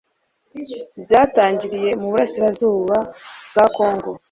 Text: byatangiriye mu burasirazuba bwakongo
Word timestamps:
byatangiriye 1.03 1.91
mu 1.99 2.07
burasirazuba 2.11 2.97
bwakongo 3.51 4.09